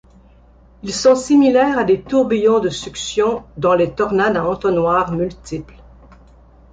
[0.81, 5.77] Ils sont similaires à des tourbillons de succion dans les tornades à entonnoirs multiples.